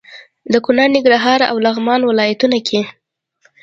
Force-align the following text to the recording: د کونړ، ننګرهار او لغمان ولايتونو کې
د 0.53 0.55
کونړ، 0.65 0.85
ننګرهار 0.95 1.39
او 1.49 1.55
لغمان 1.65 2.01
ولايتونو 2.05 2.57
کې 2.67 2.81